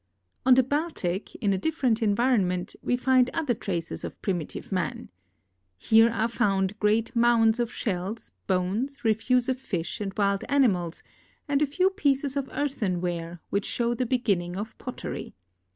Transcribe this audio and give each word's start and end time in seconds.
On 0.47 0.55
the 0.55 0.63
Baltic, 0.63 1.35
in 1.35 1.53
a 1.53 1.59
different 1.59 2.01
environment, 2.01 2.75
we 2.81 2.97
find 2.97 3.29
other 3.35 3.53
traces 3.53 4.03
of 4.03 4.19
primitive 4.23 4.71
man. 4.71 5.09
Here 5.77 6.09
are 6.09 6.27
found 6.27 6.79
great 6.79 7.15
mounds 7.15 7.59
of 7.59 7.71
shells, 7.71 8.31
bones, 8.47 9.05
refuse 9.05 9.47
of 9.47 9.59
fish 9.59 10.01
and 10.01 10.11
wild 10.17 10.43
animals, 10.49 11.03
and 11.47 11.61
a 11.61 11.67
few 11.67 11.91
pieces 11.91 12.35
of 12.35 12.49
earthenware, 12.51 13.41
which 13.51 13.65
show 13.67 13.93
the 13.93 14.07
beginning 14.07 14.57
of 14.57 14.75
pottery. 14.79 15.35